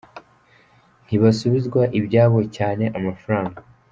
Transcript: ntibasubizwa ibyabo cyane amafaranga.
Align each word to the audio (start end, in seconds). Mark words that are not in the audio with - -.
ntibasubizwa 1.05 1.81
ibyabo 1.99 2.39
cyane 2.55 2.85
amafaranga. 2.97 3.59